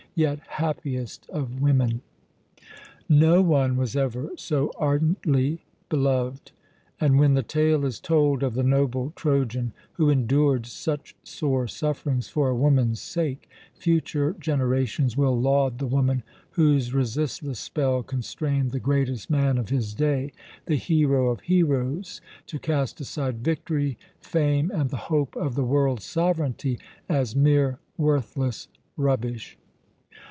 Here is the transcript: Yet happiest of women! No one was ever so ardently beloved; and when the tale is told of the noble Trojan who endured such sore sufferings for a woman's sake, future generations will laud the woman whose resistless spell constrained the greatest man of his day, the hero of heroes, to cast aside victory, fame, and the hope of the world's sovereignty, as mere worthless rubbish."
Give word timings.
Yet 0.13 0.39
happiest 0.45 1.29
of 1.29 1.61
women! 1.61 2.01
No 3.07 3.41
one 3.41 3.77
was 3.77 3.95
ever 3.95 4.31
so 4.35 4.69
ardently 4.77 5.63
beloved; 5.87 6.51
and 6.99 7.17
when 7.17 7.33
the 7.33 7.43
tale 7.43 7.85
is 7.85 8.01
told 8.01 8.43
of 8.43 8.53
the 8.53 8.61
noble 8.61 9.13
Trojan 9.15 9.71
who 9.93 10.09
endured 10.09 10.65
such 10.65 11.15
sore 11.23 11.65
sufferings 11.65 12.27
for 12.27 12.49
a 12.49 12.55
woman's 12.55 12.99
sake, 12.99 13.47
future 13.73 14.35
generations 14.37 15.15
will 15.15 15.39
laud 15.39 15.77
the 15.79 15.87
woman 15.87 16.23
whose 16.51 16.93
resistless 16.93 17.59
spell 17.61 18.03
constrained 18.03 18.71
the 18.71 18.81
greatest 18.81 19.29
man 19.29 19.57
of 19.57 19.69
his 19.69 19.93
day, 19.93 20.33
the 20.65 20.75
hero 20.75 21.29
of 21.29 21.39
heroes, 21.39 22.19
to 22.47 22.59
cast 22.59 22.99
aside 22.99 23.45
victory, 23.45 23.97
fame, 24.19 24.69
and 24.75 24.89
the 24.89 24.97
hope 25.07 25.37
of 25.37 25.55
the 25.55 25.63
world's 25.63 26.03
sovereignty, 26.03 26.77
as 27.07 27.33
mere 27.33 27.79
worthless 27.97 28.67
rubbish." 28.97 29.57